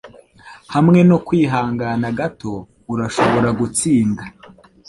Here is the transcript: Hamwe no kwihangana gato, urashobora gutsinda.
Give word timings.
Hamwe 0.73 0.99
no 1.09 1.17
kwihangana 1.25 2.07
gato, 2.19 2.53
urashobora 2.93 3.49
gutsinda. 3.59 4.23